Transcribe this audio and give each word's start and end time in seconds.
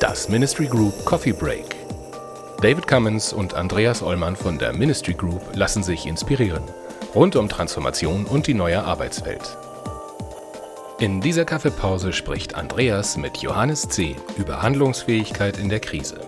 Das 0.00 0.28
Ministry 0.28 0.66
Group 0.66 1.04
Coffee 1.04 1.32
Break. 1.32 1.76
David 2.62 2.86
Cummins 2.86 3.32
und 3.32 3.54
Andreas 3.54 4.02
Ollmann 4.02 4.34
von 4.34 4.58
der 4.58 4.72
Ministry 4.72 5.14
Group 5.14 5.42
lassen 5.54 5.82
sich 5.82 6.06
inspirieren. 6.06 6.62
Rund 7.14 7.36
um 7.36 7.48
Transformation 7.48 8.24
und 8.24 8.46
die 8.46 8.54
neue 8.54 8.82
Arbeitswelt. 8.82 9.56
In 10.98 11.20
dieser 11.20 11.44
Kaffeepause 11.44 12.12
spricht 12.12 12.54
Andreas 12.54 13.18
mit 13.18 13.36
Johannes 13.38 13.88
C. 13.88 14.16
über 14.38 14.62
Handlungsfähigkeit 14.62 15.58
in 15.58 15.68
der 15.68 15.80
Krise. 15.80 16.25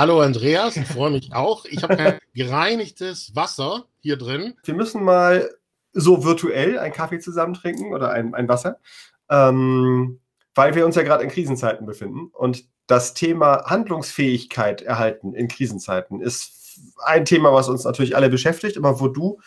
Hallo 0.00 0.22
Andreas, 0.22 0.78
ich 0.78 0.86
freue 0.86 1.10
mich 1.10 1.34
auch. 1.34 1.66
Ich 1.66 1.82
habe 1.82 1.94
kein 1.94 2.18
gereinigtes 2.34 3.36
Wasser 3.36 3.84
hier 4.00 4.16
drin. 4.16 4.54
Wir 4.64 4.72
müssen 4.72 5.04
mal 5.04 5.50
so 5.92 6.24
virtuell 6.24 6.78
einen 6.78 6.94
Kaffee 6.94 7.18
zusammen 7.18 7.52
trinken 7.52 7.92
oder 7.92 8.10
ein, 8.10 8.34
ein 8.34 8.48
Wasser, 8.48 8.78
ähm, 9.28 10.18
weil 10.54 10.74
wir 10.74 10.86
uns 10.86 10.96
ja 10.96 11.02
gerade 11.02 11.22
in 11.22 11.28
Krisenzeiten 11.28 11.84
befinden. 11.84 12.30
Und 12.32 12.64
das 12.86 13.12
Thema 13.12 13.64
Handlungsfähigkeit 13.66 14.80
erhalten 14.80 15.34
in 15.34 15.48
Krisenzeiten 15.48 16.22
ist 16.22 16.80
ein 17.04 17.26
Thema, 17.26 17.52
was 17.52 17.68
uns 17.68 17.84
natürlich 17.84 18.16
alle 18.16 18.30
beschäftigt, 18.30 18.78
aber 18.78 19.00
wo 19.00 19.08
du 19.08 19.38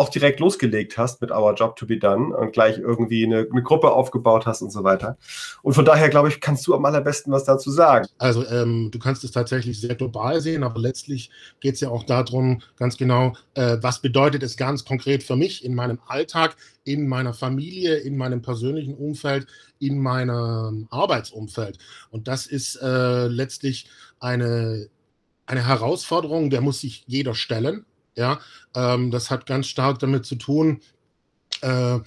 auch 0.00 0.08
direkt 0.08 0.40
losgelegt 0.40 0.96
hast 0.96 1.20
mit 1.20 1.30
Our 1.30 1.54
Job 1.54 1.76
to 1.76 1.86
be 1.86 1.98
Done 1.98 2.34
und 2.34 2.54
gleich 2.54 2.78
irgendwie 2.78 3.26
eine, 3.26 3.46
eine 3.50 3.62
Gruppe 3.62 3.92
aufgebaut 3.92 4.46
hast 4.46 4.62
und 4.62 4.72
so 4.72 4.82
weiter. 4.82 5.18
Und 5.62 5.74
von 5.74 5.84
daher, 5.84 6.08
glaube 6.08 6.28
ich, 6.28 6.40
kannst 6.40 6.66
du 6.66 6.74
am 6.74 6.86
allerbesten 6.86 7.30
was 7.30 7.44
dazu 7.44 7.70
sagen. 7.70 8.06
Also 8.16 8.46
ähm, 8.46 8.90
du 8.90 8.98
kannst 8.98 9.24
es 9.24 9.30
tatsächlich 9.30 9.78
sehr 9.78 9.94
global 9.94 10.40
sehen, 10.40 10.62
aber 10.62 10.80
letztlich 10.80 11.30
geht 11.60 11.74
es 11.74 11.80
ja 11.80 11.90
auch 11.90 12.04
darum, 12.04 12.62
ganz 12.76 12.96
genau, 12.96 13.34
äh, 13.52 13.76
was 13.82 14.00
bedeutet 14.00 14.42
es 14.42 14.56
ganz 14.56 14.86
konkret 14.86 15.22
für 15.22 15.36
mich 15.36 15.66
in 15.66 15.74
meinem 15.74 15.98
Alltag, 16.06 16.56
in 16.84 17.06
meiner 17.06 17.34
Familie, 17.34 17.96
in 17.96 18.16
meinem 18.16 18.40
persönlichen 18.40 18.94
Umfeld, 18.94 19.46
in 19.80 19.98
meinem 19.98 20.88
Arbeitsumfeld. 20.90 21.76
Und 22.10 22.26
das 22.26 22.46
ist 22.46 22.76
äh, 22.76 23.26
letztlich 23.26 23.86
eine, 24.18 24.88
eine 25.44 25.66
Herausforderung, 25.66 26.48
der 26.48 26.62
muss 26.62 26.80
sich 26.80 27.04
jeder 27.06 27.34
stellen. 27.34 27.84
Ja, 28.16 28.40
ähm, 28.74 29.10
das 29.10 29.30
hat 29.30 29.46
ganz 29.46 29.66
stark 29.66 29.98
damit 30.00 30.26
zu 30.26 30.34
tun, 30.36 30.80
äh, 31.62 31.98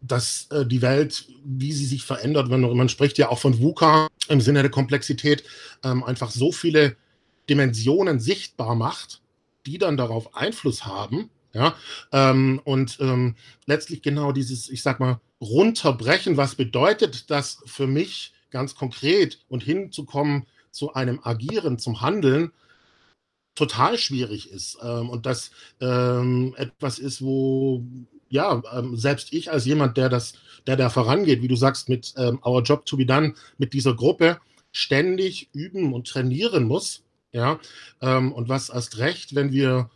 dass 0.00 0.46
äh, 0.50 0.66
die 0.66 0.82
Welt, 0.82 1.26
wie 1.44 1.72
sie 1.72 1.86
sich 1.86 2.04
verändert, 2.04 2.50
wenn 2.50 2.60
man 2.60 2.88
spricht 2.88 3.18
ja 3.18 3.30
auch 3.30 3.38
von 3.38 3.58
VUCA 3.58 4.08
im 4.28 4.40
Sinne 4.40 4.62
der 4.62 4.70
Komplexität, 4.70 5.44
ähm, 5.82 6.04
einfach 6.04 6.30
so 6.30 6.52
viele 6.52 6.96
Dimensionen 7.48 8.20
sichtbar 8.20 8.74
macht, 8.74 9.22
die 9.66 9.78
dann 9.78 9.96
darauf 9.96 10.34
Einfluss 10.36 10.84
haben. 10.84 11.30
Ja, 11.52 11.76
ähm, 12.10 12.60
und 12.64 12.98
ähm, 13.00 13.36
letztlich 13.66 14.02
genau 14.02 14.32
dieses, 14.32 14.68
ich 14.68 14.82
sag 14.82 14.98
mal, 14.98 15.20
runterbrechen, 15.40 16.36
was 16.36 16.56
bedeutet 16.56 17.30
das 17.30 17.62
für 17.64 17.86
mich 17.86 18.32
ganz 18.50 18.74
konkret 18.74 19.38
und 19.48 19.62
hinzukommen 19.62 20.46
zu 20.72 20.94
einem 20.94 21.20
Agieren, 21.22 21.78
zum 21.78 22.00
Handeln, 22.00 22.50
total 23.54 23.98
schwierig 23.98 24.50
ist 24.50 24.78
ähm, 24.82 25.10
und 25.10 25.26
das 25.26 25.50
ähm, 25.80 26.54
etwas 26.56 26.98
ist, 26.98 27.22
wo 27.22 27.84
ja 28.28 28.62
ähm, 28.72 28.96
selbst 28.96 29.32
ich 29.32 29.50
als 29.50 29.64
jemand, 29.64 29.96
der 29.96 30.08
das, 30.08 30.34
der 30.66 30.76
da 30.76 30.90
vorangeht, 30.90 31.42
wie 31.42 31.48
du 31.48 31.56
sagst, 31.56 31.88
mit 31.88 32.14
ähm, 32.16 32.40
Our 32.44 32.62
Job 32.62 32.84
to 32.86 32.96
be 32.96 33.06
Done, 33.06 33.34
mit 33.58 33.72
dieser 33.72 33.94
Gruppe 33.94 34.38
ständig 34.72 35.48
üben 35.52 35.92
und 35.92 36.08
trainieren 36.08 36.64
muss, 36.64 37.02
ja 37.32 37.60
ähm, 38.00 38.32
und 38.32 38.48
was 38.48 38.70
erst 38.70 38.98
recht, 38.98 39.34
wenn 39.34 39.52
wir 39.52 39.90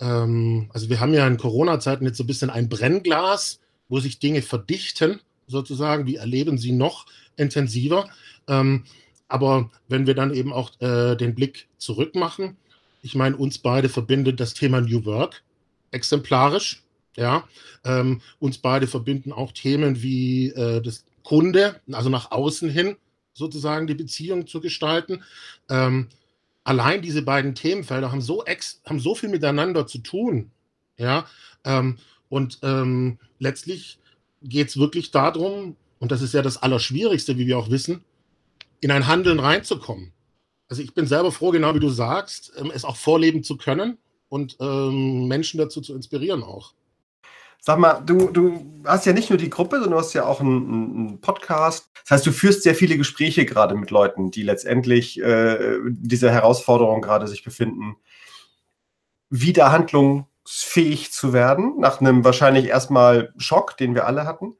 ähm, 0.00 0.68
also 0.72 0.90
wir 0.90 1.00
haben 1.00 1.14
ja 1.14 1.26
in 1.26 1.36
Corona-Zeiten 1.36 2.04
jetzt 2.04 2.18
so 2.18 2.24
ein 2.24 2.28
bisschen 2.28 2.50
ein 2.50 2.68
Brennglas, 2.68 3.60
wo 3.88 4.00
sich 4.00 4.18
Dinge 4.18 4.42
verdichten, 4.42 5.20
sozusagen. 5.46 6.06
Wir 6.06 6.20
erleben 6.20 6.58
sie 6.58 6.72
noch 6.72 7.06
intensiver. 7.36 8.08
aber 9.28 9.70
wenn 9.88 10.06
wir 10.06 10.14
dann 10.14 10.32
eben 10.34 10.52
auch 10.52 10.72
äh, 10.80 11.16
den 11.16 11.34
Blick 11.34 11.68
zurück 11.78 12.14
machen, 12.14 12.56
ich 13.06 13.14
meine, 13.14 13.36
uns 13.36 13.58
beide 13.58 13.88
verbindet 13.88 14.40
das 14.40 14.52
Thema 14.52 14.80
New 14.80 15.04
Work 15.04 15.42
exemplarisch. 15.92 16.82
Ja, 17.16 17.48
ähm, 17.84 18.20
uns 18.38 18.58
beide 18.58 18.86
verbinden 18.86 19.32
auch 19.32 19.52
Themen 19.52 20.02
wie 20.02 20.50
äh, 20.50 20.82
das 20.82 21.06
Kunde, 21.22 21.80
also 21.90 22.10
nach 22.10 22.30
außen 22.30 22.68
hin 22.68 22.96
sozusagen 23.32 23.86
die 23.86 23.94
Beziehung 23.94 24.46
zu 24.46 24.60
gestalten. 24.60 25.22
Ähm, 25.70 26.08
allein 26.62 27.00
diese 27.00 27.22
beiden 27.22 27.54
Themenfelder 27.54 28.12
haben 28.12 28.20
so, 28.20 28.44
ex 28.44 28.82
haben 28.84 29.00
so 29.00 29.14
viel 29.14 29.30
miteinander 29.30 29.86
zu 29.86 29.98
tun. 29.98 30.50
Ja, 30.98 31.26
ähm, 31.64 31.96
und 32.28 32.58
ähm, 32.62 33.18
letztlich 33.38 33.98
geht 34.42 34.68
es 34.68 34.76
wirklich 34.76 35.10
darum, 35.10 35.76
und 35.98 36.12
das 36.12 36.20
ist 36.20 36.34
ja 36.34 36.42
das 36.42 36.58
Allerschwierigste, 36.62 37.38
wie 37.38 37.46
wir 37.46 37.58
auch 37.58 37.70
wissen, 37.70 38.04
in 38.80 38.90
ein 38.90 39.06
Handeln 39.06 39.38
reinzukommen. 39.38 40.12
Also 40.68 40.82
ich 40.82 40.94
bin 40.94 41.06
selber 41.06 41.32
froh, 41.32 41.50
genau 41.50 41.74
wie 41.74 41.80
du 41.80 41.90
sagst, 41.90 42.52
ähm, 42.58 42.72
es 42.74 42.84
auch 42.84 42.96
vorleben 42.96 43.42
zu 43.42 43.56
können 43.56 43.98
und 44.28 44.56
ähm, 44.60 45.28
Menschen 45.28 45.58
dazu 45.58 45.80
zu 45.80 45.94
inspirieren 45.94 46.42
auch. 46.42 46.74
Sag 47.60 47.78
mal, 47.78 48.00
du, 48.00 48.30
du 48.30 48.64
hast 48.84 49.06
ja 49.06 49.12
nicht 49.12 49.30
nur 49.30 49.38
die 49.38 49.50
Gruppe, 49.50 49.76
sondern 49.76 49.92
du 49.92 49.98
hast 49.98 50.12
ja 50.12 50.24
auch 50.24 50.40
einen, 50.40 50.70
einen 50.70 51.20
Podcast. 51.20 51.90
Das 52.02 52.12
heißt, 52.12 52.26
du 52.26 52.32
führst 52.32 52.62
sehr 52.62 52.76
viele 52.76 52.96
Gespräche 52.96 53.44
gerade 53.44 53.74
mit 53.74 53.90
Leuten, 53.90 54.30
die 54.30 54.42
letztendlich 54.42 55.20
äh, 55.20 55.78
diese 55.88 56.30
Herausforderung 56.30 57.02
gerade 57.02 57.26
sich 57.26 57.42
befinden, 57.42 57.96
wieder 59.30 59.72
handlungsfähig 59.72 61.10
zu 61.12 61.32
werden, 61.32 61.80
nach 61.80 62.00
einem 62.00 62.24
wahrscheinlich 62.24 62.66
erstmal 62.66 63.32
Schock, 63.36 63.76
den 63.76 63.94
wir 63.96 64.06
alle 64.06 64.26
hatten. 64.26 64.54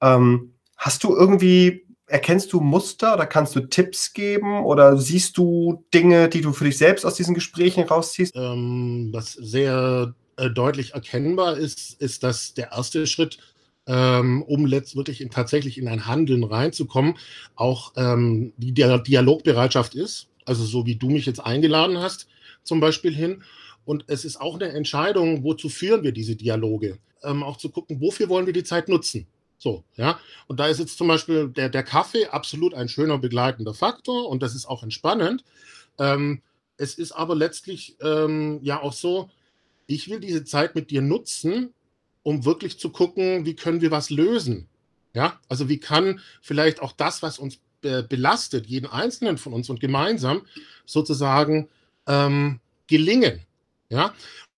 Ähm, 0.00 0.54
hast 0.76 1.04
du 1.04 1.14
irgendwie 1.14 1.86
erkennst 2.08 2.52
du 2.52 2.60
Muster 2.60 3.14
oder 3.14 3.26
kannst 3.26 3.54
du 3.54 3.60
Tipps 3.60 4.12
geben 4.12 4.64
oder 4.64 4.96
siehst 4.96 5.36
du 5.36 5.84
Dinge, 5.92 6.28
die 6.28 6.40
du 6.40 6.52
für 6.52 6.64
dich 6.64 6.78
selbst 6.78 7.04
aus 7.04 7.14
diesen 7.14 7.34
Gesprächen 7.34 7.84
rausziehst? 7.84 8.34
Ähm, 8.34 9.10
was 9.12 9.32
sehr 9.32 10.14
äh, 10.36 10.50
deutlich 10.50 10.94
erkennbar 10.94 11.56
ist, 11.56 12.00
ist, 12.00 12.22
dass 12.22 12.54
der 12.54 12.72
erste 12.72 13.06
Schritt, 13.06 13.38
ähm, 13.86 14.42
um 14.42 14.66
letzt 14.66 14.96
wirklich 14.96 15.20
in, 15.20 15.30
tatsächlich 15.30 15.78
in 15.78 15.88
ein 15.88 16.06
Handeln 16.06 16.44
reinzukommen, 16.44 17.16
auch 17.54 17.92
ähm, 17.96 18.52
die 18.56 18.72
Dialogbereitschaft 18.72 19.94
ist. 19.94 20.28
Also 20.44 20.64
so 20.64 20.86
wie 20.86 20.96
du 20.96 21.10
mich 21.10 21.26
jetzt 21.26 21.40
eingeladen 21.40 21.98
hast, 21.98 22.26
zum 22.62 22.80
Beispiel 22.80 23.14
hin. 23.14 23.42
Und 23.84 24.04
es 24.08 24.24
ist 24.24 24.40
auch 24.40 24.54
eine 24.54 24.68
Entscheidung, 24.68 25.44
wozu 25.44 25.68
führen 25.68 26.02
wir 26.02 26.12
diese 26.12 26.36
Dialoge? 26.36 26.98
Ähm, 27.22 27.42
auch 27.42 27.56
zu 27.56 27.70
gucken, 27.70 28.00
wofür 28.00 28.28
wollen 28.28 28.46
wir 28.46 28.52
die 28.52 28.64
Zeit 28.64 28.88
nutzen? 28.88 29.26
So, 29.58 29.84
ja. 29.96 30.18
Und 30.46 30.60
da 30.60 30.68
ist 30.68 30.78
jetzt 30.78 30.96
zum 30.96 31.08
Beispiel 31.08 31.48
der, 31.48 31.68
der 31.68 31.82
Kaffee 31.82 32.26
absolut 32.26 32.74
ein 32.74 32.88
schöner 32.88 33.18
begleitender 33.18 33.74
Faktor 33.74 34.28
und 34.28 34.42
das 34.42 34.54
ist 34.54 34.66
auch 34.66 34.82
entspannend. 34.82 35.44
Ähm, 35.98 36.42
es 36.76 36.94
ist 36.94 37.12
aber 37.12 37.34
letztlich 37.34 37.96
ähm, 38.00 38.60
ja 38.62 38.80
auch 38.80 38.92
so, 38.92 39.30
ich 39.86 40.08
will 40.08 40.20
diese 40.20 40.44
Zeit 40.44 40.76
mit 40.76 40.90
dir 40.90 41.02
nutzen, 41.02 41.74
um 42.22 42.44
wirklich 42.44 42.78
zu 42.78 42.90
gucken, 42.90 43.44
wie 43.44 43.56
können 43.56 43.80
wir 43.80 43.90
was 43.90 44.10
lösen. 44.10 44.68
Ja, 45.14 45.40
also 45.48 45.68
wie 45.68 45.80
kann 45.80 46.20
vielleicht 46.40 46.80
auch 46.80 46.92
das, 46.92 47.22
was 47.22 47.38
uns 47.38 47.58
be 47.80 48.02
belastet, 48.02 48.66
jeden 48.66 48.86
Einzelnen 48.86 49.38
von 49.38 49.52
uns 49.52 49.70
und 49.70 49.80
gemeinsam 49.80 50.42
sozusagen 50.84 51.68
ähm, 52.06 52.60
gelingen. 52.86 53.40
Ja, 53.88 54.14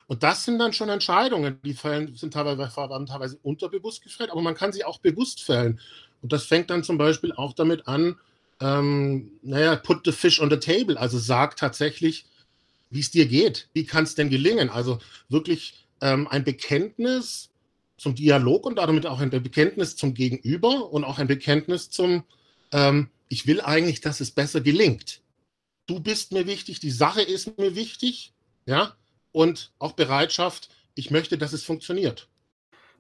und 0.10 0.24
das 0.24 0.44
sind 0.44 0.58
dann 0.58 0.74
schon 0.74 0.90
Entscheidungen, 0.90 1.60
die 1.64 1.76
fällen, 1.76 2.16
sind 2.16 2.34
teilweise, 2.34 2.68
teilweise 2.74 3.38
unterbewusst 3.44 4.02
gefällt, 4.02 4.32
aber 4.32 4.42
man 4.42 4.56
kann 4.56 4.74
sie 4.74 4.84
auch 4.84 4.98
bewusst 4.98 5.44
fällen. 5.44 5.80
Und 6.24 6.34
das 6.34 6.46
fängt 6.46 6.72
dann 6.72 6.84
zum 6.84 6.98
Beispiel 6.98 7.32
auch 7.32 7.54
damit 7.54 7.88
an, 7.88 8.18
ähm, 8.60 9.30
naja, 9.44 9.76
put 9.76 10.02
the 10.06 10.12
fish 10.12 10.42
on 10.42 10.50
the 10.50 10.58
table, 10.58 11.00
also 11.00 11.20
sag 11.20 11.58
tatsächlich, 11.58 12.26
wie 12.90 13.02
es 13.02 13.12
dir 13.12 13.28
geht. 13.28 13.70
Wie 13.74 13.86
kann 13.86 14.04
es 14.04 14.16
denn 14.16 14.32
gelingen? 14.32 14.72
Also 14.72 14.98
wirklich 15.30 15.86
ähm, 16.02 16.28
ein 16.28 16.44
Bekenntnis 16.44 17.52
zum 17.98 18.16
Dialog 18.16 18.66
und 18.66 18.78
damit 18.78 19.06
auch 19.06 19.20
ein 19.20 19.30
Bekenntnis 19.30 19.96
zum 19.96 20.16
Gegenüber 20.16 20.92
und 20.92 21.04
auch 21.04 21.20
ein 21.20 21.28
Bekenntnis 21.28 21.92
zum, 21.92 22.24
ähm, 22.72 23.12
ich 23.28 23.46
will 23.46 23.62
eigentlich, 23.62 24.02
dass 24.02 24.22
es 24.22 24.32
besser 24.32 24.62
gelingt. 24.62 25.22
Du 25.86 26.00
bist 26.00 26.32
mir 26.32 26.48
wichtig, 26.48 26.80
die 26.80 26.90
Sache 26.90 27.22
ist 27.22 27.60
mir 27.60 27.76
wichtig, 27.76 28.34
ja, 28.66 28.96
und 29.32 29.72
auch 29.80 29.94
Bereitschaft, 29.94 30.70
ich 30.96 31.12
möchte, 31.12 31.38
dass 31.38 31.54
es 31.54 31.64
funktioniert. 31.64 32.30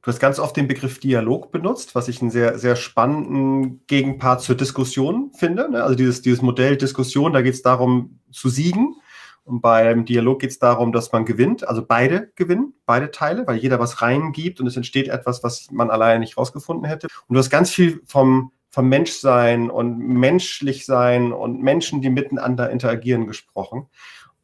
Du 0.02 0.08
hast 0.08 0.20
ganz 0.20 0.40
oft 0.40 0.56
den 0.56 0.68
Begriff 0.68 1.00
Dialog 1.00 1.52
benutzt, 1.52 1.94
was 1.94 2.08
ich 2.08 2.22
einen 2.22 2.31
sehr, 2.31 2.58
sehr 2.58 2.78
spannenden 2.78 3.86
Gegenpart 3.88 4.42
zur 4.42 4.56
Diskussion 4.56 5.31
finde. 5.38 5.70
Ne? 5.70 5.84
Also 5.84 5.96
dieses, 5.96 6.22
dieses 6.22 6.42
Modell 6.42 6.78
Diskussion, 6.78 7.34
da 7.34 7.42
geht 7.42 7.56
es 7.56 7.62
darum 7.62 8.20
zu 8.31 8.48
siegen. 8.48 8.96
Und 9.44 9.62
beim 9.62 10.06
Dialog 10.06 10.40
geht 10.40 10.52
es 10.52 10.60
darum, 10.60 10.94
dass 10.94 11.12
man 11.12 11.26
gewinnt, 11.26 11.68
also 11.68 11.84
beide 11.86 12.31
gewinnen, 12.36 12.76
beide 12.86 13.12
Teile, 13.12 13.46
weil 13.48 13.58
jeder 13.58 13.80
was 13.80 14.02
reingibt 14.02 14.62
und 14.62 14.68
es 14.68 14.78
entsteht 14.78 15.10
etwas, 15.10 15.44
was 15.44 15.70
man 15.72 15.90
alleine 15.90 16.20
nicht 16.20 16.38
rausgefunden 16.38 16.86
hätte. 16.86 17.08
Und 17.28 17.34
du 17.34 17.40
hast 17.40 17.50
ganz 17.50 17.72
viel 17.72 18.02
vom 18.06 18.52
vom 18.72 18.88
Menschsein 18.88 19.72
und 19.72 19.98
menschlich 19.98 20.86
sein 20.86 21.34
und 21.34 21.62
Menschen, 21.62 22.02
die 22.02 22.10
miteinander 22.10 22.70
interagieren, 22.70 23.26
gesprochen. 23.26 23.88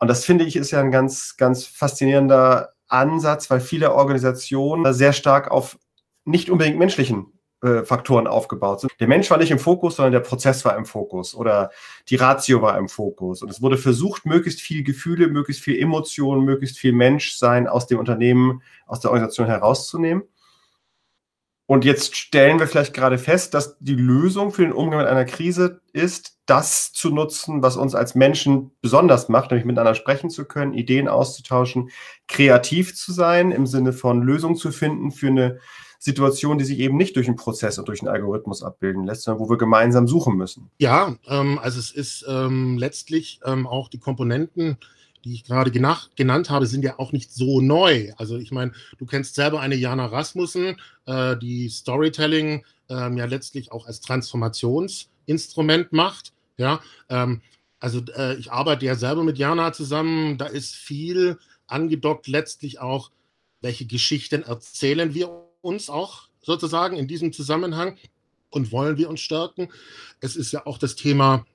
Und 0.06 0.10
das 0.10 0.24
finde 0.24 0.46
ich 0.46 0.56
ist 0.56 0.70
ja 0.70 0.80
ein 0.82 0.92
ganz, 0.92 1.36
ganz 1.36 1.66
faszinierender 1.66 2.76
Ansatz, 2.88 3.50
weil 3.50 3.60
viele 3.60 3.92
Organisationen 3.92 4.94
sehr 4.94 5.14
stark 5.14 5.50
auf 5.50 5.80
nicht 6.26 6.52
unbedingt 6.52 6.78
menschlichen 6.78 7.34
äh, 7.64 7.84
Faktoren 7.84 8.28
aufgebaut 8.28 8.82
sind. 8.82 8.92
Der 9.00 9.08
Mensch 9.08 9.32
war 9.32 9.40
nicht 9.40 9.50
im 9.50 9.58
Fokus, 9.58 9.96
sondern 9.96 10.12
der 10.12 10.20
Prozess 10.20 10.64
war 10.64 10.78
im 10.78 10.86
Fokus 10.86 11.34
oder 11.34 11.72
die 12.08 12.18
Ratio 12.18 12.62
war 12.62 12.78
im 12.78 12.88
Fokus. 12.88 13.42
Und 13.42 13.50
es 13.50 13.64
wurde 13.64 13.80
versucht, 13.80 14.28
möglichst 14.28 14.62
viel 14.62 14.84
Gefühle, 14.84 15.28
möglichst 15.28 15.64
viel 15.64 15.82
Emotionen, 15.82 16.46
möglichst 16.46 16.78
viel 16.78 16.94
Menschsein 16.94 17.68
aus 17.68 17.88
dem 17.88 17.98
Unternehmen, 17.98 18.62
aus 18.86 19.00
der 19.00 19.10
Organisation 19.10 19.48
herauszunehmen. 19.48 20.22
Und 21.68 21.84
jetzt 21.84 22.16
stellen 22.16 22.60
wir 22.60 22.68
vielleicht 22.68 22.94
gerade 22.94 23.18
fest, 23.18 23.56
dass 23.56 23.78
die 23.80 23.96
Lösung 23.96 24.52
für 24.52 24.62
den 24.62 24.72
Umgang 24.72 25.00
mit 25.00 25.08
einer 25.08 25.26
Krise 25.26 25.82
ist, 25.94 26.38
das 26.46 26.94
zu 26.94 27.10
nutzen, 27.10 27.64
was 27.64 27.76
uns 27.76 27.96
als 27.96 28.14
Menschen 28.14 28.72
besonders 28.82 29.30
macht, 29.30 29.50
nämlich 29.50 29.66
miteinander 29.66 29.96
sprechen 29.96 30.30
zu 30.30 30.46
können, 30.46 30.76
Ideen 30.76 31.08
auszutauschen, 31.08 31.90
kreativ 32.28 32.96
zu 32.96 33.14
sein, 33.14 33.52
im 33.52 33.66
Sinne 33.66 33.94
von 33.94 34.22
Lösungen 34.22 34.56
zu 34.56 34.72
finden 34.72 35.12
für 35.12 35.28
eine 35.28 35.60
Situation, 35.98 36.60
die 36.60 36.66
sich 36.66 36.78
eben 36.78 36.98
nicht 36.98 37.16
durch 37.16 37.28
einen 37.28 37.36
Prozess 37.36 37.80
und 37.80 37.88
durch 37.88 38.02
einen 38.02 38.10
Algorithmus 38.10 38.62
abbilden 38.62 39.06
lässt, 39.06 39.24
sondern 39.24 39.44
wo 39.44 39.50
wir 39.50 39.58
gemeinsam 39.58 40.08
suchen 40.08 40.38
müssen. 40.38 40.70
Ja, 40.78 41.16
ähm, 41.28 41.58
also 41.58 41.80
es 41.80 41.90
ist 41.90 42.26
ähm, 42.30 42.78
letztlich 42.78 43.40
ähm, 43.44 43.66
auch 43.66 43.90
die 43.90 44.00
Komponenten, 44.00 44.78
die 45.26 45.34
ich 45.34 45.44
gerade 45.44 45.72
genannt 45.72 46.50
habe, 46.50 46.68
sind 46.68 46.86
ja 46.86 47.00
auch 47.00 47.12
nicht 47.12 47.34
so 47.34 47.60
neu. 47.60 48.14
Also 48.18 48.38
ich 48.38 48.52
meine, 48.52 48.72
du 49.00 49.06
kennst 49.06 49.36
selber 49.36 49.60
eine 49.60 49.76
Jana 49.76 50.06
Rasmussen, 50.06 50.80
äh, 51.08 51.36
die 51.36 51.68
Storytelling 51.68 52.64
ähm, 52.90 53.18
ja 53.18 53.26
letztlich 53.26 53.72
auch 53.72 53.88
als 53.88 54.02
Transformationsinstrument 54.02 55.92
macht. 55.92 56.32
Ja, 56.58 56.80
ähm, 57.10 57.42
also 57.80 58.02
äh, 58.16 58.36
ich 58.36 58.52
arbeite 58.52 58.86
ja 58.86 58.96
selber 58.96 59.24
mit 59.24 59.40
Jana 59.40 59.74
zusammen. 59.74 60.38
Da 60.38 60.46
ist 60.46 60.76
viel 60.76 61.40
angedockt 61.68 62.28
letztlich 62.28 62.80
auch, 62.80 63.10
welche 63.62 63.88
Geschichten 63.88 64.44
erzählen 64.44 65.16
wir 65.16 65.48
uns 65.62 65.90
auch 65.90 66.30
sozusagen 66.44 66.98
in 66.98 67.08
diesem 67.08 67.34
Zusammenhang 67.34 67.98
und 68.52 68.72
wollen 68.72 68.98
wir 68.98 69.10
uns 69.10 69.22
stärken. 69.22 69.70
Es 70.22 70.36
ist 70.36 70.52
ja 70.52 70.68
auch 70.68 70.78
das 70.78 70.96
Thema 70.96 71.48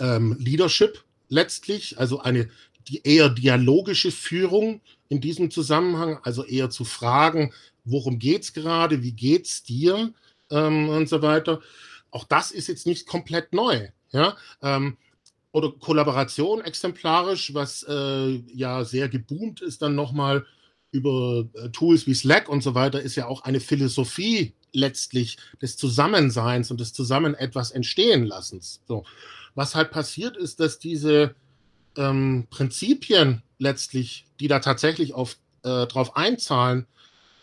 ähm, 0.00 0.36
Leadership 0.38 1.04
letztlich, 1.28 1.98
also 1.98 2.20
eine 2.20 2.48
die 2.88 3.02
eher 3.02 3.28
dialogische 3.28 4.10
Führung 4.10 4.80
in 5.08 5.20
diesem 5.20 5.50
Zusammenhang, 5.50 6.18
also 6.22 6.44
eher 6.44 6.70
zu 6.70 6.84
fragen, 6.84 7.52
worum 7.84 8.18
geht 8.18 8.42
es 8.42 8.52
gerade, 8.52 9.02
wie 9.02 9.12
geht 9.12 9.46
es 9.46 9.62
dir 9.62 10.12
ähm, 10.50 10.88
und 10.88 11.08
so 11.08 11.22
weiter. 11.22 11.60
Auch 12.10 12.24
das 12.24 12.50
ist 12.50 12.68
jetzt 12.68 12.86
nicht 12.86 13.06
komplett 13.06 13.52
neu. 13.52 13.88
Ja? 14.12 14.36
Ähm, 14.62 14.96
oder 15.52 15.72
Kollaboration 15.72 16.60
exemplarisch, 16.60 17.54
was 17.54 17.82
äh, 17.88 18.42
ja 18.54 18.84
sehr 18.84 19.08
geboomt 19.08 19.60
ist, 19.60 19.82
dann 19.82 19.94
nochmal 19.94 20.44
über 20.90 21.46
äh, 21.54 21.68
Tools 21.70 22.06
wie 22.06 22.14
Slack 22.14 22.48
und 22.48 22.62
so 22.62 22.74
weiter, 22.74 23.00
ist 23.00 23.16
ja 23.16 23.26
auch 23.26 23.42
eine 23.42 23.60
Philosophie 23.60 24.54
letztlich 24.72 25.38
des 25.60 25.76
Zusammenseins 25.76 26.70
und 26.70 26.80
des 26.80 26.92
Zusammen 26.92 27.34
etwas 27.34 27.70
entstehen 27.70 28.24
lassens. 28.26 28.82
So. 28.86 29.04
Was 29.54 29.74
halt 29.74 29.90
passiert 29.90 30.36
ist, 30.36 30.60
dass 30.60 30.78
diese 30.78 31.34
ähm, 31.98 32.46
Prinzipien 32.48 33.42
letztlich, 33.58 34.24
die 34.40 34.48
da 34.48 34.60
tatsächlich 34.60 35.12
auf, 35.12 35.36
äh, 35.64 35.86
drauf 35.86 36.16
einzahlen, 36.16 36.86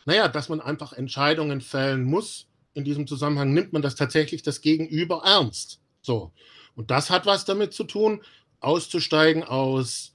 naja, 0.06 0.28
dass 0.28 0.50
man 0.50 0.62
einfach 0.62 0.94
Entscheidungen 0.94 1.62
fällen 1.62 2.04
muss. 2.04 2.48
In 2.74 2.84
diesem 2.84 3.08
Zusammenhang 3.08 3.54
nimmt 3.54 3.74
man 3.74 3.82
das 3.82 3.96
tatsächlich 3.96 4.44
das 4.44 4.62
Gegenüber 4.62 5.22
ernst. 5.24 5.80
So. 6.02 6.32
Und 6.76 6.92
das 6.92 7.10
hat 7.10 7.26
was 7.26 7.46
damit 7.46 7.74
zu 7.74 7.84
tun, 7.84 8.22
auszusteigen 8.60 9.44
aus 9.44 10.14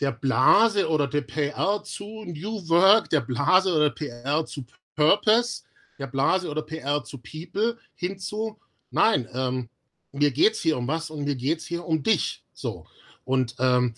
der 0.00 0.12
Blase 0.12 0.88
oder 0.88 1.06
der 1.06 1.22
PR 1.22 1.82
zu 1.82 2.24
New 2.24 2.68
Work, 2.68 3.10
der 3.10 3.22
Blase 3.22 3.74
oder 3.74 3.90
PR 3.90 4.44
zu 4.44 4.64
Purpose, 4.94 5.62
der 5.98 6.06
Blase 6.06 6.50
oder 6.50 6.62
PR 6.62 7.02
zu 7.04 7.18
People 7.18 7.78
hinzu, 7.94 8.58
nein, 8.90 9.28
ähm, 9.32 9.68
mir 10.12 10.30
geht 10.30 10.54
es 10.54 10.60
hier 10.60 10.76
um 10.76 10.88
was 10.88 11.10
und 11.10 11.24
mir 11.24 11.34
geht 11.34 11.58
es 11.58 11.66
hier 11.66 11.84
um 11.84 12.02
dich. 12.02 12.44
So. 12.52 12.86
Und 13.26 13.56
ähm, 13.58 13.94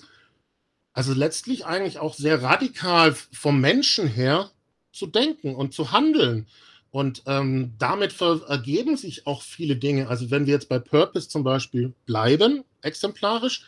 also 0.93 1.13
letztlich 1.13 1.67
eigentlich 1.67 1.99
auch 1.99 2.15
sehr 2.15 2.43
radikal 2.43 3.15
vom 3.15 3.61
Menschen 3.61 4.09
her 4.09 4.51
zu 4.91 5.07
denken 5.07 5.55
und 5.55 5.73
zu 5.73 5.93
handeln. 5.93 6.49
Und 6.91 7.23
ähm, 7.27 7.75
damit 7.79 8.21
ergeben 8.21 8.97
sich 8.97 9.27
auch 9.27 9.43
viele 9.43 9.77
Dinge. 9.77 10.09
Also 10.09 10.31
wenn 10.31 10.47
wir 10.47 10.55
jetzt 10.55 10.71
bei 10.71 10.79
Purpose 10.79 11.29
zum 11.29 11.45
Beispiel 11.45 11.95
bleiben, 12.07 12.65
exemplarisch, 12.83 13.65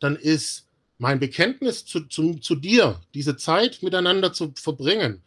dann 0.00 0.16
ist 0.16 0.66
mein 0.98 1.20
Bekenntnis 1.20 1.86
zu, 1.86 2.08
zu, 2.08 2.34
zu 2.34 2.56
dir, 2.56 3.00
diese 3.14 3.36
Zeit 3.36 3.82
miteinander 3.82 4.32
zu 4.32 4.52
verbringen 4.56 5.22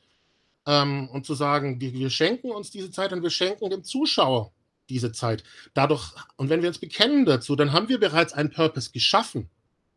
ähm, 0.68 1.08
und 1.10 1.26
zu 1.26 1.36
sagen, 1.36 1.80
wir, 1.80 1.94
wir 1.94 2.10
schenken 2.10 2.52
uns 2.52 2.70
diese 2.70 2.92
Zeit 2.92 3.14
und 3.14 3.24
wir 3.24 3.30
schenken 3.30 3.70
dem 3.70 3.86
Zuschauer 3.86 4.52
diese 4.90 5.14
Zeit. 5.14 5.46
Dadurch, 5.74 6.12
und 6.36 6.50
wenn 6.50 6.62
wir 6.62 6.68
uns 6.68 6.80
bekennen 6.80 7.26
dazu, 7.26 7.56
dann 7.56 7.72
haben 7.72 7.88
wir 7.88 8.00
bereits 8.00 8.34
einen 8.34 8.52
Purpose 8.52 8.92
geschaffen 8.92 9.50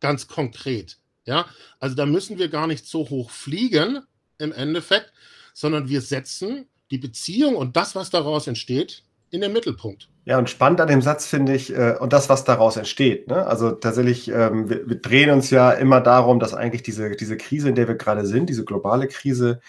ganz 0.03 0.29
konkret. 0.29 0.99
Ja, 1.25 1.47
also 1.79 1.95
da 1.95 2.05
müssen 2.05 2.39
wir 2.39 2.49
gar 2.49 2.67
nicht 2.67 2.87
so 2.87 3.09
hoch 3.09 3.31
fliegen 3.31 4.01
im 4.39 4.53
Endeffekt, 4.53 5.13
sondern 5.55 5.89
wir 5.89 6.01
setzen 6.01 6.67
die 6.91 6.99
Beziehung 6.99 7.55
und 7.55 7.77
das, 7.77 7.95
was 7.95 8.11
daraus 8.11 8.49
entsteht, 8.49 9.05
in 9.31 9.41
den 9.41 9.53
Mittelpunkt. 9.53 10.09
Ja, 10.25 10.39
und 10.39 10.51
spannend 10.51 10.81
an 10.81 10.89
dem 10.89 11.01
Satz 11.01 11.27
finde 11.27 11.55
ich, 11.55 11.75
äh, 11.75 11.97
und 11.99 12.13
das, 12.13 12.29
was 12.29 12.45
daraus 12.45 12.77
entsteht. 12.77 13.29
Ne? 13.29 13.47
Also 13.47 13.71
tatsächlich, 13.73 14.29
ähm, 14.29 14.69
wir, 14.69 14.89
wir, 14.89 14.97
drehen 14.97 15.31
uns 15.31 15.51
ja 15.51 15.73
immer 15.73 16.01
darum, 16.01 16.39
dass 16.39 16.55
eigentlich 16.55 16.83
diese, 16.83 17.13
diese 17.13 17.37
Krise, 17.37 17.71
in 17.71 17.75
der 17.75 17.89
wir 17.89 17.95
gerade 17.95 18.27
sind, 18.27 18.51
diese 18.51 18.65
globale 18.65 19.09
Krise, 19.09 19.61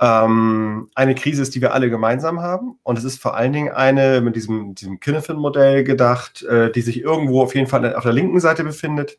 ähm, 0.00 0.88
eine 0.94 1.14
Krise 1.14 1.42
ist, 1.42 1.54
die 1.54 1.60
wir 1.60 1.74
alle 1.74 1.90
gemeinsam 1.90 2.40
haben. 2.40 2.78
Und 2.82 2.98
es 2.98 3.04
ist 3.04 3.20
vor 3.20 3.36
allen 3.36 3.52
Dingen 3.52 3.72
eine 3.72 4.20
mit 4.20 4.36
diesem, 4.36 4.74
diesem 4.74 5.00
Kinefin-Modell 5.00 5.84
gedacht, 5.84 6.42
äh, 6.42 6.72
die 6.72 6.82
sich 6.82 7.00
irgendwo 7.00 7.42
auf 7.42 7.54
jeden 7.54 7.68
Fall 7.68 7.94
auf 7.94 8.04
der 8.04 8.12
linken 8.12 8.40
Seite 8.40 8.64
befindet 8.64 9.18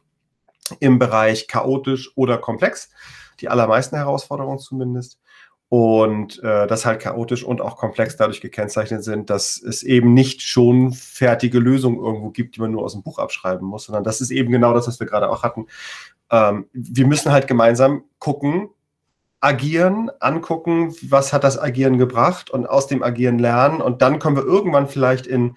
im 0.79 0.99
Bereich 0.99 1.47
chaotisch 1.47 2.11
oder 2.15 2.37
komplex. 2.37 2.89
Die 3.41 3.49
allermeisten 3.49 3.95
Herausforderungen 3.95 4.59
zumindest. 4.59 5.19
Und 5.67 6.41
äh, 6.43 6.67
das 6.67 6.85
halt 6.85 7.01
chaotisch 7.01 7.43
und 7.43 7.59
auch 7.59 7.75
komplex 7.75 8.15
dadurch 8.15 8.39
gekennzeichnet 8.39 9.03
sind, 9.03 9.29
dass 9.29 9.61
es 9.61 9.81
eben 9.83 10.13
nicht 10.13 10.43
schon 10.43 10.93
fertige 10.93 11.59
Lösungen 11.59 11.97
irgendwo 11.97 12.29
gibt, 12.29 12.55
die 12.55 12.61
man 12.61 12.71
nur 12.71 12.83
aus 12.83 12.93
dem 12.93 13.01
Buch 13.01 13.17
abschreiben 13.17 13.67
muss, 13.67 13.85
sondern 13.85 14.03
das 14.03 14.21
ist 14.21 14.29
eben 14.29 14.51
genau 14.51 14.73
das, 14.73 14.87
was 14.87 14.99
wir 14.99 15.07
gerade 15.07 15.29
auch 15.29 15.43
hatten. 15.43 15.65
Ähm, 16.29 16.67
wir 16.71 17.07
müssen 17.07 17.31
halt 17.31 17.47
gemeinsam 17.47 18.03
gucken, 18.19 18.69
agieren, 19.41 20.09
angucken, 20.19 20.95
was 21.03 21.33
hat 21.33 21.43
das 21.43 21.59
Agieren 21.59 21.97
gebracht 21.97 22.49
und 22.49 22.67
aus 22.67 22.87
dem 22.87 23.03
Agieren 23.03 23.37
lernen. 23.37 23.81
Und 23.81 24.01
dann 24.01 24.19
kommen 24.19 24.35
wir 24.35 24.43
irgendwann 24.43 24.87
vielleicht 24.87 25.27
in 25.27 25.55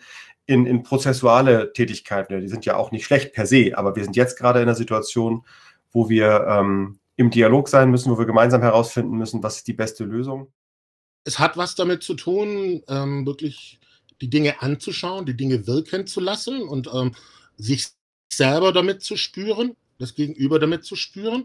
in, 0.48 0.64
in 0.64 0.82
prozessuale 0.82 1.74
Tätigkeiten. 1.74 2.40
Die 2.40 2.48
sind 2.48 2.64
ja 2.64 2.76
auch 2.76 2.90
nicht 2.90 3.04
schlecht 3.04 3.34
per 3.34 3.46
se, 3.46 3.76
aber 3.76 3.94
wir 3.94 4.02
sind 4.02 4.16
jetzt 4.16 4.38
gerade 4.38 4.60
in 4.60 4.62
einer 4.64 4.74
Situation, 4.74 5.44
wo 5.92 6.08
wir 6.08 6.46
ähm, 6.48 6.98
im 7.16 7.30
Dialog 7.30 7.68
sein 7.68 7.90
müssen, 7.90 8.10
wo 8.10 8.18
wir 8.18 8.24
gemeinsam 8.24 8.62
herausfinden 8.62 9.16
müssen, 9.18 9.42
was 9.42 9.58
ist 9.58 9.68
die 9.68 9.74
beste 9.74 10.04
Lösung. 10.04 10.50
Es 11.24 11.38
hat 11.38 11.58
was 11.58 11.74
damit 11.74 12.02
zu 12.02 12.14
tun, 12.14 12.82
ähm, 12.88 13.26
wirklich 13.26 13.78
die 14.22 14.30
Dinge 14.30 14.62
anzuschauen, 14.62 15.26
die 15.26 15.36
Dinge 15.36 15.66
wirken 15.66 16.06
zu 16.06 16.18
lassen 16.18 16.62
und 16.62 16.88
ähm, 16.94 17.14
sich 17.58 17.88
selber 18.32 18.72
damit 18.72 19.02
zu 19.02 19.18
spüren, 19.18 19.76
das 19.98 20.14
Gegenüber 20.14 20.58
damit 20.58 20.82
zu 20.84 20.96
spüren 20.96 21.44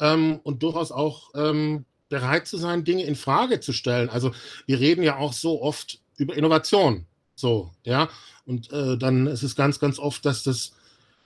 ähm, 0.00 0.40
und 0.42 0.64
durchaus 0.64 0.90
auch 0.90 1.30
ähm, 1.36 1.84
bereit 2.08 2.48
zu 2.48 2.58
sein, 2.58 2.82
Dinge 2.82 3.04
in 3.04 3.14
Frage 3.14 3.60
zu 3.60 3.72
stellen. 3.72 4.08
Also 4.08 4.32
wir 4.66 4.80
reden 4.80 5.04
ja 5.04 5.18
auch 5.18 5.34
so 5.34 5.62
oft 5.62 6.00
über 6.16 6.36
Innovation. 6.36 7.06
So, 7.40 7.72
ja. 7.84 8.08
Und 8.44 8.70
äh, 8.72 8.98
dann 8.98 9.26
ist 9.26 9.42
es 9.42 9.56
ganz, 9.56 9.80
ganz 9.80 9.98
oft, 9.98 10.24
dass 10.26 10.42
das, 10.42 10.72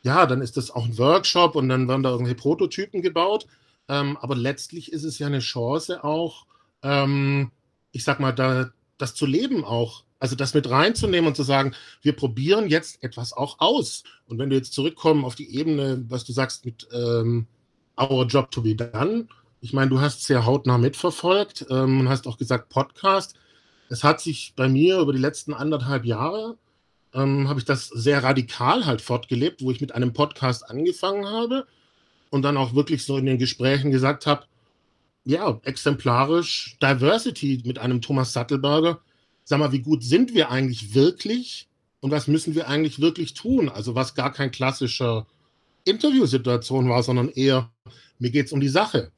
ja, 0.03 0.27
dann 0.27 0.41
ist 0.41 0.57
das 0.57 0.71
auch 0.71 0.85
ein 0.85 0.97
Workshop 0.99 1.57
und 1.57 1.69
dann 1.69 1.89
werden 1.89 2.03
da 2.03 2.11
irgendwelche 2.11 2.41
Prototypen 2.41 3.03
gebaut. 3.03 3.47
Ähm, 3.89 4.17
aber 4.19 4.37
letztlich 4.37 4.93
ist 4.93 5.05
es 5.05 5.19
ja 5.19 5.27
eine 5.27 5.41
Chance 5.41 6.05
auch, 6.05 6.47
ähm, 6.83 7.51
ich 7.93 8.05
sag 8.05 8.21
mal, 8.21 8.33
da, 8.33 8.71
das 8.99 9.15
zu 9.15 9.27
leben 9.27 9.65
auch. 9.65 10.05
Also 10.21 10.37
das 10.37 10.55
mit 10.55 10.71
reinzunehmen 10.71 11.27
und 11.29 11.37
zu 11.37 11.43
sagen, 11.43 11.75
wir 12.01 12.15
probieren 12.15 12.69
jetzt 12.69 13.03
etwas 13.03 13.33
auch 13.33 13.59
aus. 13.59 14.05
Und 14.27 14.39
wenn 14.39 14.49
du 14.49 14.57
jetzt 14.57 14.73
zurückkommen 14.73 15.25
auf 15.25 15.35
die 15.35 15.55
Ebene, 15.55 16.05
was 16.09 16.25
du 16.25 16.33
sagst 16.33 16.65
mit 16.65 16.89
ähm, 16.93 17.47
Our 18.01 18.25
Job 18.27 18.51
to 18.51 18.63
be 18.63 18.75
Done, 18.75 19.27
ich 19.61 19.73
meine, 19.73 19.91
du 19.91 20.01
hast 20.01 20.29
ja 20.29 20.45
hautnah 20.45 20.79
mitverfolgt 20.79 21.67
ähm, 21.71 22.01
und 22.01 22.09
hast 22.09 22.27
auch 22.27 22.39
gesagt 22.39 22.69
Podcast. 22.69 23.35
Es 23.89 24.05
hat 24.05 24.21
sich 24.21 24.55
bei 24.57 24.69
mir 24.69 24.99
über 24.99 25.13
die 25.13 25.19
letzten 25.19 25.55
anderthalb 25.55 26.05
Jahre 26.05 26.57
ähm, 27.13 27.49
habe 27.49 27.61
ich 27.61 27.65
das 27.65 27.89
sehr 27.89 28.23
radikal 28.23 28.87
halt 28.87 29.01
fortgelebt, 29.01 29.63
wo 29.63 29.71
ich 29.71 29.81
mit 29.81 29.93
einem 29.95 30.13
Podcast 30.13 30.69
angefangen 30.69 31.27
habe 31.27 31.67
und 32.31 32.43
dann 32.43 32.57
auch 32.57 32.75
wirklich 32.75 33.05
so 33.05 33.17
in 33.19 33.27
den 33.27 33.39
Gesprächen 33.39 33.91
gesagt 33.91 34.27
habe, 34.27 34.47
ja, 35.25 35.61
exemplarisch 35.63 36.77
Diversity 36.83 37.63
mit 37.65 37.79
einem 37.79 38.01
Thomas 38.01 38.33
Sattelberger 38.33 39.01
sag 39.45 39.59
mal, 39.59 39.73
wie 39.73 39.81
gut 39.81 40.03
sind 40.03 40.35
wir 40.35 40.51
eigentlich 40.51 40.95
wirklich 40.95 41.69
und 42.01 42.11
was 42.11 42.27
müssen 42.27 42.55
wir 42.55 42.69
eigentlich 42.69 43.01
wirklich 43.01 43.35
tun? 43.35 43.69
Also 43.69 43.95
was 43.95 44.15
gar 44.15 44.33
kein 44.33 44.51
klassischer 44.51 45.27
Interviewsituation 45.85 46.89
war, 46.89 47.03
sondern 47.03 47.29
eher, 47.29 47.71
mir 48.19 48.31
geht 48.31 48.47
es 48.47 48.53
um 48.53 48.61
die 48.61 48.69
Sache. 48.69 49.13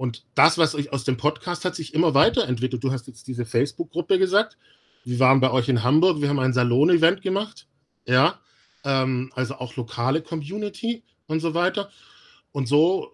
Und 0.00 0.24
das, 0.34 0.56
was 0.56 0.74
euch 0.74 0.94
aus 0.94 1.04
dem 1.04 1.18
Podcast 1.18 1.66
hat 1.66 1.74
sich 1.74 1.92
immer 1.92 2.14
weiterentwickelt. 2.14 2.82
Du 2.82 2.90
hast 2.90 3.06
jetzt 3.06 3.26
diese 3.26 3.44
Facebook-Gruppe 3.44 4.18
gesagt. 4.18 4.56
Wir 5.04 5.18
waren 5.18 5.40
bei 5.40 5.50
euch 5.50 5.68
in 5.68 5.82
Hamburg, 5.82 6.22
wir 6.22 6.30
haben 6.30 6.38
ein 6.38 6.54
Salon-Event 6.54 7.20
gemacht. 7.20 7.66
Ja, 8.06 8.40
ähm, 8.82 9.30
also 9.34 9.56
auch 9.56 9.76
lokale 9.76 10.22
Community 10.22 11.02
und 11.26 11.40
so 11.40 11.52
weiter. 11.52 11.90
Und 12.50 12.66
so 12.66 13.10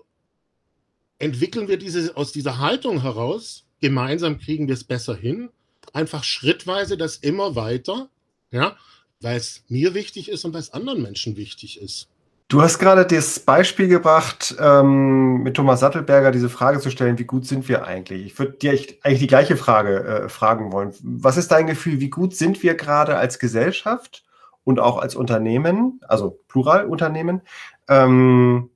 entwickeln 1.19 1.66
wir 1.66 1.76
diese 1.76 2.16
aus 2.16 2.31
dieser 2.31 2.59
Haltung 2.59 3.02
heraus. 3.02 3.66
Gemeinsam 3.81 4.38
kriegen 4.38 4.69
wir 4.69 4.75
es 4.75 4.85
besser 4.85 5.16
hin. 5.16 5.50
Einfach 5.93 6.23
schrittweise 6.23 6.97
das 6.97 7.16
immer 7.16 7.57
weiter. 7.57 8.11
Ja, 8.52 8.76
weil 9.21 9.38
es 9.38 9.64
mir 9.66 9.95
wichtig 9.95 10.28
ist 10.28 10.45
und 10.45 10.55
weil 10.55 10.61
es 10.61 10.71
anderen 10.71 11.02
Menschen 11.02 11.37
wichtig 11.37 11.81
ist. 11.81 12.07
Du 12.49 12.62
hast 12.62 12.79
gerade 12.79 13.05
das 13.05 13.41
Beispiel 13.41 13.88
gebracht, 13.88 14.55
ähm, 14.61 15.43
mit 15.43 15.57
Thomas 15.57 15.81
Sattelberger 15.81 16.31
diese 16.31 16.49
Frage 16.49 16.79
zu 16.79 16.91
stellen, 16.91 17.19
wie 17.19 17.25
gut 17.25 17.45
sind 17.45 17.69
wir 17.69 17.85
eigentlich? 17.85 18.25
Ich 18.25 18.38
würde 18.38 18.53
dir 18.53 18.71
eigentlich 18.71 19.19
die 19.19 19.26
gleiche 19.26 19.57
Frage 19.57 20.05
äh, 20.05 20.29
fragen 20.29 20.71
wollen. 20.71 20.95
Was 21.03 21.38
ist 21.38 21.50
dein 21.50 21.67
Gefühl, 21.67 21.99
wie 21.99 22.09
gut 22.09 22.37
sind 22.37 22.62
wir 22.62 22.76
gerade 22.76 23.17
als 23.17 23.41
Gesellschaft 23.41 24.23
und 24.62 24.79
auch 24.79 24.99
als 24.99 25.17
Unternehmen, 25.17 26.00
also 26.07 26.38
Pluralunternehmen, 26.47 27.43
ähm, 27.88 28.71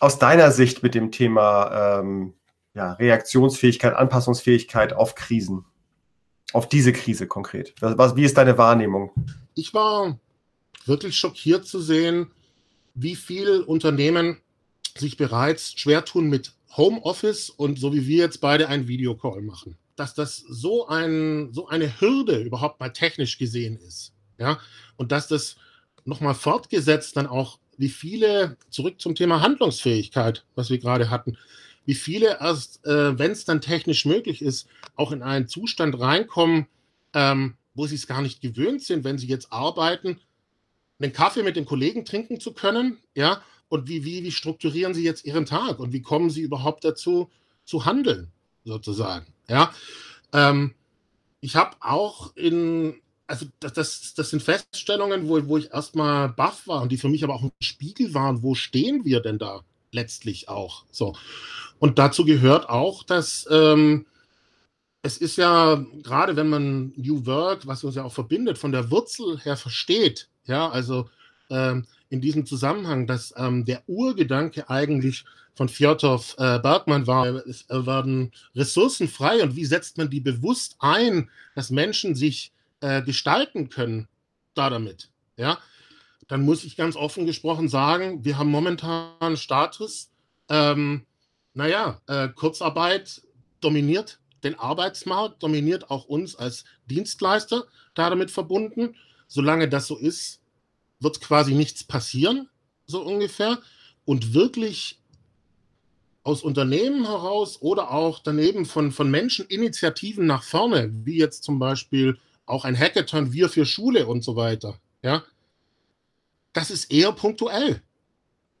aus 0.00 0.18
deiner 0.18 0.50
Sicht 0.50 0.82
mit 0.82 0.96
dem 0.96 1.12
Thema 1.12 2.00
ähm, 2.00 2.34
ja, 2.74 2.94
Reaktionsfähigkeit, 2.94 3.94
Anpassungsfähigkeit 3.94 4.92
auf 4.92 5.14
Krisen? 5.14 5.64
Auf 6.52 6.68
diese 6.68 6.92
Krise 6.92 7.28
konkret. 7.28 7.72
Was, 7.80 8.16
wie 8.16 8.24
ist 8.24 8.36
deine 8.36 8.58
Wahrnehmung? 8.58 9.12
Ich 9.54 9.74
war 9.74 10.18
wirklich 10.86 11.16
schockiert 11.16 11.66
zu 11.66 11.80
sehen, 11.80 12.30
wie 12.96 13.14
viele 13.14 13.64
Unternehmen 13.64 14.38
sich 14.96 15.16
bereits 15.16 15.78
schwer 15.78 16.04
tun 16.04 16.28
mit 16.28 16.52
Homeoffice 16.76 17.50
und 17.50 17.78
so 17.78 17.92
wie 17.94 18.06
wir 18.06 18.18
jetzt 18.18 18.40
beide 18.40 18.68
einen 18.68 18.88
Videocall 18.88 19.42
machen. 19.42 19.76
Dass 19.94 20.14
das 20.14 20.38
so, 20.38 20.88
ein, 20.88 21.52
so 21.52 21.68
eine 21.68 22.00
Hürde 22.00 22.40
überhaupt 22.40 22.80
mal 22.80 22.90
technisch 22.90 23.38
gesehen 23.38 23.76
ist. 23.76 24.12
Ja? 24.38 24.58
Und 24.96 25.12
dass 25.12 25.28
das 25.28 25.56
nochmal 26.04 26.34
fortgesetzt 26.34 27.16
dann 27.16 27.26
auch, 27.26 27.58
wie 27.78 27.88
viele, 27.90 28.56
zurück 28.70 29.00
zum 29.00 29.14
Thema 29.14 29.42
Handlungsfähigkeit, 29.42 30.44
was 30.54 30.70
wir 30.70 30.78
gerade 30.78 31.10
hatten, 31.10 31.36
wie 31.84 31.94
viele 31.94 32.38
erst, 32.40 32.84
äh, 32.86 33.18
wenn 33.18 33.30
es 33.30 33.44
dann 33.44 33.60
technisch 33.60 34.06
möglich 34.06 34.40
ist, 34.40 34.66
auch 34.96 35.12
in 35.12 35.22
einen 35.22 35.46
Zustand 35.46 35.98
reinkommen, 36.00 36.66
ähm, 37.12 37.54
wo 37.74 37.86
sie 37.86 37.96
es 37.96 38.06
gar 38.06 38.22
nicht 38.22 38.40
gewöhnt 38.40 38.82
sind, 38.82 39.04
wenn 39.04 39.18
sie 39.18 39.26
jetzt 39.26 39.52
arbeiten, 39.52 40.18
einen 40.98 41.12
Kaffee 41.12 41.42
mit 41.42 41.56
den 41.56 41.66
Kollegen 41.66 42.04
trinken 42.04 42.40
zu 42.40 42.52
können, 42.52 42.98
ja, 43.14 43.42
und 43.68 43.88
wie, 43.88 44.04
wie, 44.04 44.22
wie 44.22 44.32
strukturieren 44.32 44.94
sie 44.94 45.04
jetzt 45.04 45.24
ihren 45.24 45.46
Tag 45.46 45.80
und 45.80 45.92
wie 45.92 46.02
kommen 46.02 46.30
sie 46.30 46.42
überhaupt 46.42 46.84
dazu 46.84 47.30
zu 47.64 47.84
handeln, 47.84 48.30
sozusagen, 48.64 49.26
ja. 49.48 49.72
Ähm, 50.32 50.74
ich 51.40 51.56
habe 51.56 51.76
auch 51.80 52.34
in, 52.36 53.00
also 53.26 53.46
das, 53.60 53.72
das, 53.74 54.14
das 54.14 54.30
sind 54.30 54.42
Feststellungen, 54.42 55.28
wo, 55.28 55.46
wo 55.46 55.58
ich 55.58 55.70
erstmal 55.72 56.28
baff 56.28 56.66
war 56.66 56.82
und 56.82 56.90
die 56.90 56.98
für 56.98 57.08
mich 57.08 57.24
aber 57.24 57.34
auch 57.34 57.42
ein 57.42 57.52
Spiegel 57.60 58.14
waren, 58.14 58.42
wo 58.42 58.54
stehen 58.54 59.04
wir 59.04 59.20
denn 59.20 59.38
da 59.38 59.62
letztlich 59.92 60.48
auch, 60.48 60.84
so. 60.90 61.14
Und 61.78 61.98
dazu 61.98 62.24
gehört 62.24 62.68
auch, 62.68 63.02
dass 63.02 63.46
ähm, 63.50 64.06
es 65.02 65.18
ist 65.18 65.36
ja, 65.36 65.84
gerade 66.02 66.36
wenn 66.36 66.48
man 66.48 66.92
New 66.96 67.26
Work, 67.26 67.66
was 67.66 67.84
uns 67.84 67.94
ja 67.94 68.04
auch 68.04 68.12
verbindet, 68.12 68.58
von 68.58 68.72
der 68.72 68.90
Wurzel 68.90 69.38
her 69.38 69.56
versteht, 69.56 70.28
ja, 70.46 70.68
also 70.68 71.08
ähm, 71.50 71.86
in 72.08 72.20
diesem 72.20 72.46
Zusammenhang, 72.46 73.06
dass 73.06 73.34
ähm, 73.36 73.64
der 73.64 73.82
Urgedanke 73.86 74.68
eigentlich 74.70 75.24
von 75.54 75.68
Fjodorf 75.68 76.34
äh, 76.38 76.58
Bergmann 76.58 77.06
war, 77.06 77.26
es 77.26 77.66
werden 77.68 78.32
Ressourcen 78.54 79.08
frei 79.08 79.42
und 79.42 79.56
wie 79.56 79.64
setzt 79.64 79.98
man 79.98 80.10
die 80.10 80.20
bewusst 80.20 80.76
ein, 80.80 81.30
dass 81.54 81.70
Menschen 81.70 82.14
sich 82.14 82.52
äh, 82.80 83.02
gestalten 83.02 83.70
können 83.70 84.08
da 84.54 84.70
damit, 84.70 85.10
ja, 85.36 85.58
dann 86.28 86.42
muss 86.42 86.64
ich 86.64 86.76
ganz 86.76 86.96
offen 86.96 87.26
gesprochen 87.26 87.68
sagen, 87.68 88.24
wir 88.24 88.38
haben 88.38 88.50
momentan 88.50 89.36
Status, 89.36 90.10
ähm, 90.48 91.06
naja, 91.54 92.00
äh, 92.06 92.28
Kurzarbeit 92.28 93.22
dominiert 93.60 94.18
den 94.44 94.58
Arbeitsmarkt, 94.58 95.42
dominiert 95.42 95.90
auch 95.90 96.04
uns 96.04 96.36
als 96.36 96.64
Dienstleister 96.86 97.64
damit 97.94 98.30
verbunden. 98.30 98.94
Solange 99.26 99.68
das 99.68 99.86
so 99.86 99.96
ist, 99.96 100.40
wird 101.00 101.20
quasi 101.20 101.54
nichts 101.54 101.84
passieren, 101.84 102.48
so 102.86 103.02
ungefähr. 103.02 103.58
Und 104.04 104.34
wirklich 104.34 105.00
aus 106.22 106.42
Unternehmen 106.42 107.04
heraus 107.04 107.62
oder 107.62 107.92
auch 107.92 108.18
daneben 108.18 108.66
von, 108.66 108.90
von 108.90 109.10
Menschen 109.10 109.46
Initiativen 109.46 110.26
nach 110.26 110.42
vorne, 110.42 110.90
wie 111.04 111.18
jetzt 111.18 111.44
zum 111.44 111.58
Beispiel 111.58 112.18
auch 112.46 112.64
ein 112.64 112.78
Hackathon, 112.78 113.32
wir 113.32 113.48
für 113.48 113.64
Schule 113.64 114.06
und 114.06 114.22
so 114.22 114.34
weiter, 114.36 114.80
ja, 115.02 115.24
das 116.52 116.70
ist 116.70 116.90
eher 116.90 117.12
punktuell. 117.12 117.82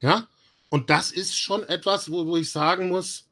Ja, 0.00 0.28
und 0.68 0.90
das 0.90 1.10
ist 1.10 1.36
schon 1.36 1.62
etwas, 1.64 2.10
wo, 2.10 2.26
wo 2.26 2.36
ich 2.36 2.50
sagen 2.50 2.88
muss, 2.88 3.28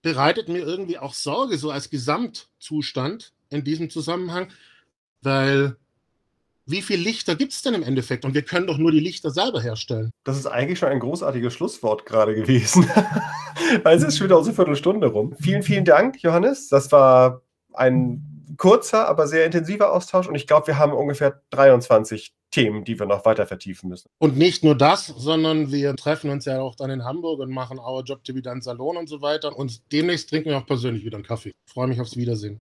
bereitet 0.00 0.48
mir 0.48 0.60
irgendwie 0.60 0.98
auch 0.98 1.14
Sorge, 1.14 1.58
so 1.58 1.70
als 1.70 1.90
Gesamtzustand 1.90 3.32
in 3.50 3.62
diesem 3.62 3.90
Zusammenhang, 3.90 4.50
weil 5.20 5.76
wie 6.66 6.82
viele 6.82 7.02
Lichter 7.02 7.34
gibt 7.34 7.52
es 7.52 7.62
denn 7.62 7.74
im 7.74 7.82
Endeffekt? 7.82 8.24
Und 8.24 8.34
wir 8.34 8.42
können 8.42 8.66
doch 8.66 8.78
nur 8.78 8.92
die 8.92 9.00
Lichter 9.00 9.30
selber 9.30 9.60
herstellen. 9.60 10.10
Das 10.24 10.38
ist 10.38 10.46
eigentlich 10.46 10.78
schon 10.78 10.88
ein 10.88 11.00
großartiges 11.00 11.52
Schlusswort 11.52 12.06
gerade 12.06 12.34
gewesen, 12.34 12.88
weil 13.82 13.96
es 13.96 14.02
ist 14.02 14.18
schon 14.18 14.26
wieder 14.26 14.38
unsere 14.38 14.54
Viertelstunde 14.56 15.08
rum. 15.08 15.34
Vielen, 15.40 15.62
vielen 15.62 15.84
Dank, 15.84 16.22
Johannes. 16.22 16.68
Das 16.68 16.92
war 16.92 17.42
ein 17.72 18.32
kurzer, 18.56 19.08
aber 19.08 19.26
sehr 19.26 19.46
intensiver 19.46 19.92
Austausch 19.92 20.28
und 20.28 20.34
ich 20.34 20.46
glaube, 20.46 20.66
wir 20.66 20.78
haben 20.78 20.92
ungefähr 20.92 21.42
23 21.50 22.32
Themen, 22.50 22.84
die 22.84 22.98
wir 22.98 23.06
noch 23.06 23.24
weiter 23.24 23.46
vertiefen 23.46 23.88
müssen. 23.88 24.08
Und 24.18 24.36
nicht 24.36 24.62
nur 24.62 24.76
das, 24.76 25.06
sondern 25.06 25.72
wir 25.72 25.96
treffen 25.96 26.30
uns 26.30 26.44
ja 26.44 26.60
auch 26.60 26.76
dann 26.76 26.90
in 26.90 27.04
Hamburg 27.04 27.40
und 27.40 27.50
machen 27.50 27.78
Our 27.78 28.04
Job 28.04 28.22
to 28.24 28.34
be 28.34 28.42
done 28.42 28.60
Salon 28.60 28.96
und 28.98 29.08
so 29.08 29.22
weiter. 29.22 29.56
Und 29.56 29.90
demnächst 29.90 30.28
trinken 30.28 30.50
wir 30.50 30.58
auch 30.58 30.66
persönlich 30.66 31.04
wieder 31.04 31.16
einen 31.16 31.24
Kaffee. 31.24 31.52
Ich 31.66 31.72
freue 31.72 31.88
mich 31.88 32.00
aufs 32.00 32.16
Wiedersehen. 32.16 32.58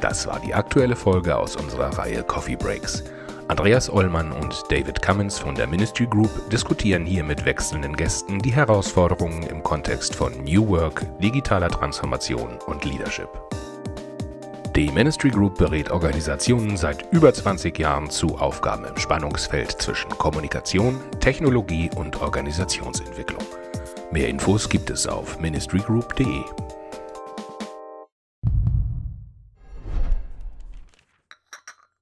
Das 0.00 0.26
war 0.26 0.40
die 0.40 0.54
aktuelle 0.54 0.96
Folge 0.96 1.36
aus 1.36 1.56
unserer 1.56 1.98
Reihe 1.98 2.22
Coffee 2.22 2.56
Breaks. 2.56 3.02
Andreas 3.48 3.88
Ollmann 3.88 4.32
und 4.32 4.64
David 4.70 5.00
Cummins 5.00 5.38
von 5.38 5.54
der 5.54 5.66
Ministry 5.66 6.06
Group 6.06 6.50
diskutieren 6.50 7.06
hier 7.06 7.22
mit 7.22 7.44
wechselnden 7.44 7.96
Gästen 7.96 8.40
die 8.40 8.52
Herausforderungen 8.52 9.44
im 9.44 9.62
Kontext 9.62 10.14
von 10.16 10.32
New 10.42 10.68
Work, 10.68 11.06
digitaler 11.20 11.70
Transformation 11.70 12.58
und 12.66 12.84
Leadership. 12.84 13.28
Die 14.74 14.90
Ministry 14.90 15.30
Group 15.30 15.56
berät 15.56 15.90
Organisationen 15.90 16.76
seit 16.76 17.10
über 17.12 17.32
20 17.32 17.78
Jahren 17.78 18.10
zu 18.10 18.36
Aufgaben 18.36 18.84
im 18.84 18.96
Spannungsfeld 18.98 19.70
zwischen 19.80 20.10
Kommunikation, 20.10 21.00
Technologie 21.20 21.88
und 21.96 22.20
Organisationsentwicklung. 22.20 23.42
Mehr 24.10 24.28
Infos 24.28 24.68
gibt 24.68 24.90
es 24.90 25.06
auf 25.06 25.38
ministrygroup.de. 25.40 26.42